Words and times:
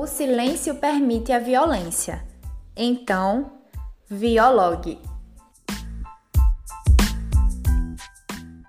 O 0.00 0.06
silêncio 0.06 0.76
permite 0.76 1.32
a 1.32 1.40
violência. 1.40 2.24
Então, 2.76 3.50
viologue. 4.08 4.96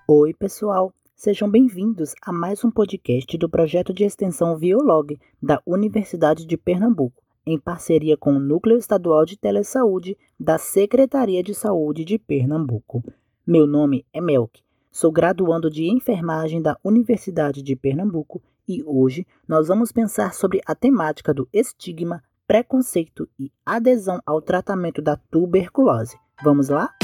Oi, 0.08 0.34
pessoal. 0.34 0.92
Sejam 1.14 1.48
bem-vindos 1.48 2.14
a 2.20 2.32
mais 2.32 2.64
um 2.64 2.70
podcast 2.72 3.38
do 3.38 3.48
projeto 3.48 3.94
de 3.94 4.02
extensão 4.02 4.58
Violog 4.58 5.16
da 5.40 5.62
Universidade 5.64 6.44
de 6.44 6.56
Pernambuco, 6.56 7.22
em 7.46 7.60
parceria 7.60 8.16
com 8.16 8.32
o 8.32 8.40
Núcleo 8.40 8.76
Estadual 8.76 9.24
de 9.24 9.36
Telesaúde 9.38 10.18
da 10.36 10.58
Secretaria 10.58 11.44
de 11.44 11.54
Saúde 11.54 12.04
de 12.04 12.18
Pernambuco. 12.18 13.04
Meu 13.46 13.68
nome 13.68 14.04
é 14.12 14.20
Melk, 14.20 14.64
sou 14.90 15.12
graduando 15.12 15.70
de 15.70 15.88
enfermagem 15.88 16.60
da 16.60 16.76
Universidade 16.82 17.62
de 17.62 17.76
Pernambuco 17.76 18.42
e 18.66 18.82
hoje 18.84 19.26
nós 19.46 19.68
vamos 19.68 19.92
pensar 19.92 20.34
sobre 20.34 20.60
a 20.66 20.74
temática 20.74 21.32
do 21.32 21.48
estigma, 21.52 22.22
preconceito 22.46 23.28
e 23.38 23.50
adesão 23.64 24.20
ao 24.26 24.40
tratamento 24.40 25.00
da 25.00 25.16
tuberculose. 25.16 26.18
Vamos 26.42 26.68
lá? 26.68 26.94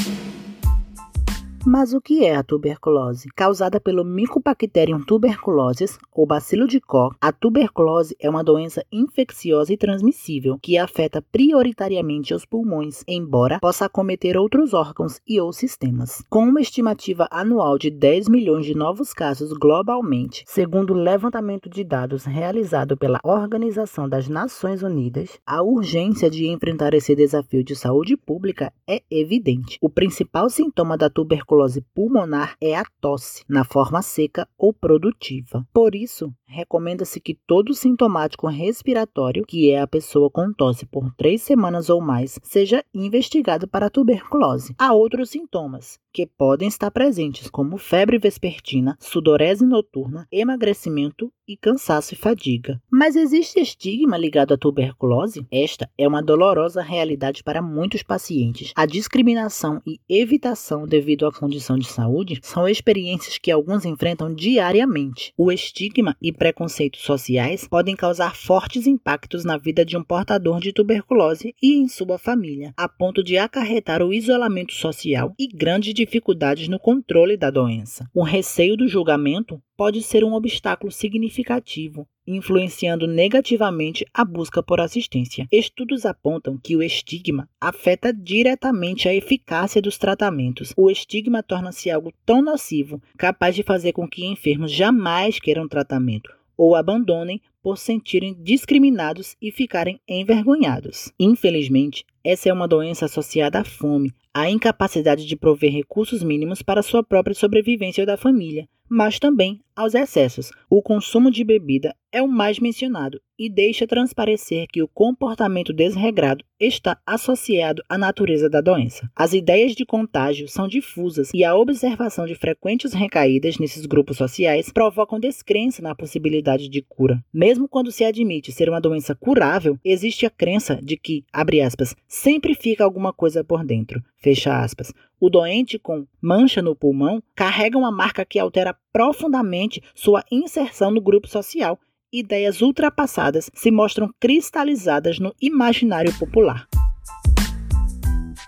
Mas 1.69 1.93
o 1.93 2.01
que 2.01 2.25
é 2.25 2.37
a 2.37 2.45
tuberculose? 2.45 3.29
Causada 3.35 3.81
pelo 3.81 4.05
Mycobacterium 4.05 5.05
tuberculosis 5.05 5.99
ou 6.15 6.25
bacilo 6.25 6.69
de 6.69 6.81
Koch, 6.81 7.17
a 7.21 7.33
tuberculose 7.33 8.15
é 8.21 8.31
uma 8.31 8.45
doença 8.45 8.85
infecciosa 8.93 9.73
e 9.73 9.77
transmissível 9.77 10.61
que 10.63 10.79
afeta 10.79 11.21
prioritariamente 11.21 12.33
os 12.33 12.45
pulmões, 12.45 13.03
embora 13.09 13.59
possa 13.59 13.87
acometer 13.87 14.37
outros 14.37 14.75
órgãos 14.75 15.21
e 15.27 15.41
ou 15.41 15.53
sistemas. 15.53 16.23
Com 16.31 16.45
uma 16.45 16.61
estimativa 16.61 17.27
anual 17.33 17.77
de 17.79 17.91
10 17.91 18.29
milhões 18.29 18.65
de 18.65 18.77
novos 18.77 19.13
casos 19.13 19.53
globalmente, 19.53 20.45
segundo 20.47 20.93
o 20.93 20.97
levantamento 20.97 21.69
de 21.69 21.83
dados 21.83 22.25
realizado 22.25 22.97
pela 22.97 23.19
Organização 23.25 24.09
das 24.09 24.29
Nações 24.29 24.85
Unidas, 24.85 25.37
a 25.45 25.65
urgência 25.65 26.31
de 26.31 26.47
enfrentar 26.47 26.95
esse 26.95 27.13
desafio 27.17 27.65
de 27.65 27.75
saúde 27.75 28.17
pública 28.17 28.73
é 28.89 29.03
evidente. 29.11 29.79
O 29.83 29.91
principal 29.91 30.49
sintoma 30.49 30.97
da 30.97 31.11
tuberculose 31.11 31.56
tuberculose 31.57 31.81
pulmonar 31.95 32.55
é 32.61 32.77
a 32.77 32.85
tosse, 33.01 33.43
na 33.49 33.65
forma 33.65 34.03
seca 34.03 34.47
ou 34.59 34.73
produtiva. 34.73 35.67
Por 35.73 35.95
isso, 35.95 36.33
recomenda-se 36.47 37.19
que 37.19 37.39
todo 37.47 37.75
sintomático 37.75 38.47
respiratório, 38.47 39.45
que 39.47 39.71
é 39.71 39.81
a 39.81 39.87
pessoa 39.87 40.31
com 40.31 40.53
tosse 40.53 40.85
por 40.85 41.13
três 41.15 41.43
semanas 41.43 41.89
ou 41.89 42.01
mais, 42.01 42.39
seja 42.43 42.85
investigado 42.93 43.67
para 43.67 43.91
tuberculose. 43.91 44.75
Há 44.79 44.93
outros 44.93 45.31
sintomas, 45.31 45.99
que 46.17 46.25
podem 46.25 46.67
estar 46.67 46.91
presentes, 46.91 47.51
como 47.51 47.77
febre 47.77 48.17
vespertina, 48.17 48.97
sudorese 48.99 49.67
noturna, 49.67 50.27
emagrecimento 50.33 51.31
e 51.47 51.59
cansaço 51.59 52.15
e 52.15 52.17
fadiga. 52.17 52.81
Mas 52.91 53.15
existe 53.15 53.61
estigma 53.61 54.17
ligado 54.17 54.55
à 54.55 54.57
tuberculose? 54.57 55.47
Esta 55.53 55.91
é 55.99 56.09
uma 56.09 56.23
dolorosa 56.23 56.81
realidade 56.81 57.45
para 57.45 57.61
muitos 57.61 58.03
pacientes. 58.03 58.73
A 58.75 58.87
discriminação 58.87 59.83
e 59.87 60.01
evitação 60.09 60.87
devido 60.87 61.27
à 61.27 61.33
condição 61.33 61.79
de 61.79 61.87
saúde 61.87 62.41
são 62.43 62.67
experiências 62.67 63.37
que 63.37 63.51
alguns 63.51 63.85
enfrentam 63.85 64.35
diariamente. 64.35 65.35
O 65.37 65.53
estigma 65.53 66.17
e 66.21 66.33
preconceitos 66.33 67.03
sociais 67.03 67.69
podem 67.69 67.95
causar 67.95 68.35
fortes 68.35 68.87
impactos 68.87 69.45
na 69.45 69.59
vida 69.59 69.85
de 69.85 69.99
um 69.99 70.03
portador 70.03 70.61
de 70.61 70.73
tuberculose 70.73 71.55
e 71.63 71.77
em 71.77 71.87
sua 71.89 72.17
família, 72.17 72.73
a 72.75 72.89
ponto 72.89 73.23
de 73.23 73.37
acarretar 73.37 74.03
o 74.03 74.15
isolamento 74.15 74.73
social 74.73 75.35
e 75.39 75.47
grandes 75.47 75.93
dificuldades 76.07 76.69
no 76.69 76.79
controle 76.79 77.37
da 77.37 77.51
doença. 77.51 78.09
O 78.15 78.23
receio 78.23 78.77
do 78.77 78.89
julgamento 78.89 79.61
pode 79.77 80.01
ser 80.03 80.25
um 80.25 80.33
obstáculo 80.33 80.91
significativo, 80.91 82.09
influenciando 82.27 83.07
negativamente 83.07 84.07
a 84.15 84.25
busca 84.25 84.63
por 84.63 84.81
assistência. 84.81 85.47
Estudos 85.51 86.07
apontam 86.07 86.57
que 86.57 86.77
o 86.77 86.83
estigma 86.83 87.49
afeta 87.61 88.13
diretamente 88.13 89.09
a 89.09 89.15
eficácia 89.15 89.83
dos 89.83 89.99
tratamentos. 89.99 90.73
O 90.77 90.91
estigma 90.91 91.43
torna-se 91.43 91.91
algo 91.91 92.13
tão 92.25 92.41
nocivo, 92.41 93.03
capaz 93.19 93.55
de 93.55 93.63
fazer 93.63 93.93
com 93.93 94.09
que 94.09 94.25
enfermos 94.25 94.71
jamais 94.73 95.39
queiram 95.39 95.69
tratamento 95.69 96.31
ou 96.57 96.75
abandonem 96.75 97.41
por 97.63 97.77
sentirem 97.77 98.35
discriminados 98.41 99.37
e 99.43 99.51
ficarem 99.51 100.01
envergonhados. 100.09 101.13
Infelizmente, 101.19 102.05
essa 102.25 102.49
é 102.49 102.53
uma 102.53 102.67
doença 102.67 103.05
associada 103.05 103.61
à 103.61 103.65
fome, 103.65 104.13
à 104.37 104.51
incapacidade 104.51 105.25
de 105.25 105.35
prover 105.35 105.73
recursos 105.73 106.23
mínimos 106.23 106.61
para 106.61 106.83
sua 106.83 107.03
própria 107.03 107.35
sobrevivência 107.35 108.05
da 108.05 108.19
família, 108.19 108.69
mas 108.87 109.19
também 109.19 109.63
aos 109.77 109.95
excessos. 109.95 110.51
O 110.71 110.81
consumo 110.81 111.31
de 111.31 111.45
bebida 111.45 111.95
é 112.11 112.23
o 112.23 112.27
mais 112.27 112.59
mencionado 112.59 113.21
e 113.39 113.51
deixa 113.51 113.87
transparecer 113.87 114.67
que 114.69 114.83
o 114.83 114.89
comportamento 114.89 115.73
desregrado 115.73 116.43
está 116.59 116.99
associado 117.05 117.83
à 117.89 117.99
natureza 117.99 118.49
da 118.49 118.63
doença. 118.63 119.11
As 119.15 119.35
ideias 119.35 119.75
de 119.75 119.85
contágio 119.85 120.49
são 120.49 120.67
difusas 120.67 121.31
e 121.35 121.45
a 121.45 121.55
observação 121.55 122.25
de 122.25 122.35
frequentes 122.35 122.95
recaídas 122.95 123.59
nesses 123.59 123.85
grupos 123.85 124.17
sociais 124.17 124.73
provocam 124.73 125.21
descrença 125.21 125.83
na 125.83 125.95
possibilidade 125.95 126.71
de 126.71 126.81
cura. 126.81 127.23
Mesmo 127.33 127.69
quando 127.69 127.93
se 127.93 128.05
admite 128.05 128.51
ser 128.51 128.71
uma 128.71 128.81
doença 128.81 129.15
curável, 129.15 129.79
existe 129.85 130.25
a 130.25 130.31
crença 130.31 130.81
de 130.83 130.97
que, 130.97 131.25
abre 131.31 131.61
aspas, 131.61 131.95
sempre 132.09 132.55
fica 132.55 132.83
alguma 132.83 133.13
coisa 133.13 133.45
por 133.45 133.63
dentro, 133.63 134.03
fecha 134.17 134.59
aspas. 134.59 134.91
O 135.19 135.31
doente 135.31 135.79
com 135.79 136.07
mancha 136.21 136.61
no 136.61 136.77
pulmão 136.77 137.23
carrega 137.35 137.79
uma 137.79 137.91
marca 137.91 138.25
que 138.25 138.39
altera 138.39 138.77
profundamente 138.97 139.83
sua 139.95 140.25
inserção 140.33 140.91
no 140.91 141.03
grupo 141.03 141.29
social. 141.29 141.79
Ideias 142.11 142.63
ultrapassadas 142.63 143.51
se 143.53 143.71
mostram 143.71 144.09
cristalizadas 144.19 145.19
no 145.19 145.35
imaginário 145.39 146.19
popular. 146.19 146.67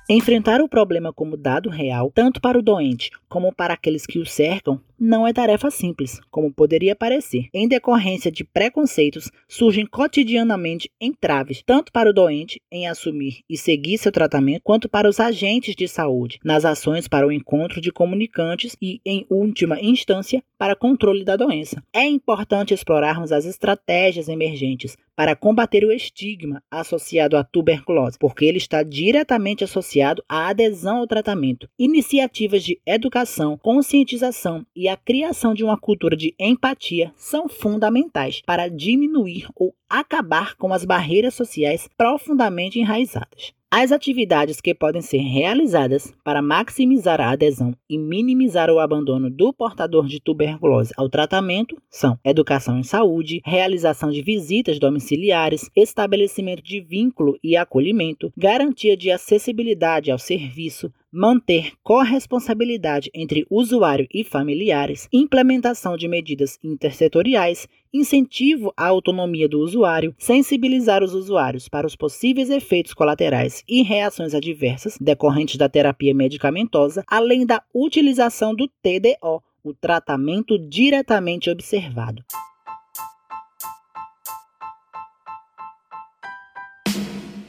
Enfrentar 0.08 0.62
o 0.62 0.69
problema 0.69 1.12
como 1.12 1.37
dado 1.37 1.69
real, 1.69 2.10
tanto 2.14 2.41
para 2.41 2.58
o 2.58 2.62
doente 2.62 3.10
como 3.28 3.54
para 3.54 3.75
aqueles 3.75 4.06
que 4.06 4.19
o 4.19 4.25
cercam, 4.25 4.81
não 4.98 5.26
é 5.26 5.32
tarefa 5.32 5.70
simples, 5.70 6.20
como 6.31 6.53
poderia 6.53 6.97
parecer. 6.97 7.48
Em 7.53 7.69
decorrência 7.69 8.31
de 8.31 8.44
preconceitos, 8.44 9.31
surgem 9.48 9.86
cotidianamente 9.86 10.91
entraves, 11.00 11.62
tanto 11.64 11.92
para 11.92 12.10
o 12.10 12.12
doente 12.12 12.60
em 12.70 12.88
assumir 12.88 13.41
e 13.48 13.56
seguir 13.56 13.98
seu 13.98 14.10
tratamento, 14.10 14.62
quanto 14.62 14.88
para 14.88 15.08
os 15.08 15.20
agentes 15.20 15.75
de 15.76 15.87
saúde, 15.87 16.38
nas 16.44 16.64
ações 16.64 17.06
para 17.06 17.26
o 17.26 17.32
encontro 17.32 17.81
de 17.81 17.92
comunicantes 17.92 18.76
e, 18.82 19.00
em 19.04 19.26
última 19.31 19.81
instância, 19.81 20.42
para 20.58 20.75
controle 20.76 21.25
da 21.25 21.37
doença. 21.37 21.82
É 21.92 22.04
importante 22.04 22.75
explorarmos 22.75 23.32
as 23.32 23.44
estratégias 23.44 24.28
emergentes 24.28 24.97
para 25.14 25.34
combater 25.34 25.84
o 25.84 25.91
estigma 25.91 26.62
associado 26.70 27.37
à 27.37 27.42
tuberculose, 27.42 28.16
porque 28.19 28.44
ele 28.44 28.58
está 28.58 28.84
diretamente 28.84 29.64
associado 29.64 30.22
à 30.28 30.48
adesão 30.48 30.98
ao 30.98 31.08
tratamento. 31.08 31.69
Iniciativas 31.76 32.62
de 32.62 32.81
educação, 32.87 33.58
conscientização 33.58 34.64
e 34.76 34.88
a 34.88 34.97
criação 34.97 35.54
de 35.54 35.65
uma 35.65 35.78
cultura 35.78 36.16
de 36.16 36.34
empatia 36.38 37.12
são 37.16 37.49
fundamentais 37.49 38.43
para 38.44 38.69
diminuir 38.69 39.49
ou 39.54 39.75
acabar 39.88 40.54
com 40.56 40.72
as 40.72 40.84
barreiras 40.84 41.34
sociais 41.34 41.88
profundamente 41.97 42.78
enraizadas. 42.78 43.53
As 43.71 43.93
atividades 43.93 44.62
que 44.62 44.75
podem 44.75 45.03
ser 45.03 45.19
realizadas 45.19 46.15
para 46.25 46.41
maximizar 46.41 47.21
a 47.21 47.32
adesão 47.32 47.75
e 47.87 47.99
minimizar 47.99 48.71
o 48.71 48.78
abandono 48.78 49.28
do 49.28 49.53
portador 49.53 50.06
de 50.06 50.21
tuberculose 50.21 50.94
ao 50.97 51.06
tratamento 51.10 51.76
são 51.91 52.19
educação 52.25 52.78
em 52.78 52.82
saúde, 52.82 53.43
realização 53.44 54.10
de 54.10 54.22
visitas 54.22 54.78
domiciliares, 54.78 55.69
estabelecimento 55.76 56.62
de 56.62 56.81
vínculo 56.81 57.38
e 57.44 57.59
acolhimento, 57.59 58.32
garantia 58.34 58.97
de 58.97 59.10
acessibilidade 59.10 60.10
ao 60.10 60.19
serviço, 60.19 60.91
manter 61.10 61.72
corresponsabilidade 61.82 63.10
entre 63.14 63.46
usuário 63.50 64.06
e 64.12 64.22
familiares, 64.22 65.08
implementação 65.12 65.96
de 65.96 66.06
medidas 66.06 66.58
intersetoriais, 66.62 67.66
incentivo 67.93 68.72
à 68.76 68.87
autonomia 68.87 69.49
do 69.49 69.60
usuário, 69.60 70.14
sensibilizar 70.19 71.02
os 71.02 71.14
usuários 71.14 71.69
para 71.69 71.87
os 71.87 71.96
possíveis 71.96 72.50
efeitos 72.50 72.93
colaterais 72.93 73.64
e 73.69 73.82
reações 73.82 74.34
adversas 74.34 74.99
decorrentes 75.00 75.56
da 75.56 75.69
terapia 75.69 76.14
medicamentosa, 76.14 77.05
além 77.06 77.46
da 77.46 77.62
utilização 77.75 78.55
do 78.55 78.69
TDO, 78.69 79.43
o 79.64 79.75
tratamento 79.75 80.58
diretamente 80.58 81.50
observado. 81.50 82.22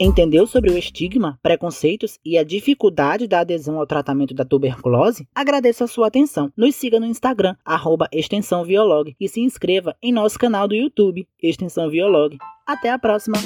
Entendeu 0.02 0.46
sobre 0.46 0.70
o 0.70 0.78
estigma, 0.78 1.38
preconceitos 1.42 2.18
e 2.24 2.38
a 2.38 2.42
dificuldade 2.42 3.28
da 3.28 3.40
adesão 3.40 3.78
ao 3.78 3.86
tratamento 3.86 4.32
da 4.32 4.46
tuberculose? 4.46 5.28
Agradeço 5.34 5.84
a 5.84 5.86
sua 5.86 6.06
atenção. 6.06 6.50
Nos 6.56 6.74
siga 6.74 6.98
no 6.98 7.04
Instagram, 7.04 7.54
arroba 7.62 8.08
Extensão 8.10 8.64
Violog, 8.64 9.14
e 9.20 9.28
se 9.28 9.42
inscreva 9.42 9.94
em 10.02 10.10
nosso 10.10 10.38
canal 10.38 10.66
do 10.66 10.74
YouTube, 10.74 11.28
Extensão 11.42 11.90
Violog. 11.90 12.38
Até 12.66 12.90
a 12.90 12.98
próxima! 12.98 13.36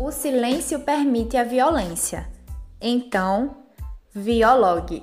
O 0.00 0.10
silêncio 0.10 0.80
permite 0.80 1.36
a 1.36 1.44
violência. 1.44 2.26
Então, 2.80 3.58
Viologue. 4.14 5.02